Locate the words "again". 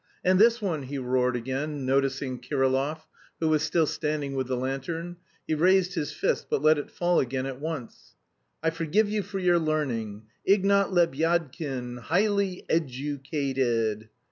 1.35-1.85, 7.19-7.45